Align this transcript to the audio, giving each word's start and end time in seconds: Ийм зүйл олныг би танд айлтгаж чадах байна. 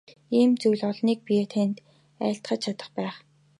Ийм 0.39 0.51
зүйл 0.61 0.81
олныг 0.91 1.19
би 1.27 1.35
танд 1.53 1.75
айлтгаж 2.25 2.59
чадах 2.63 2.89
байна. 2.95 3.15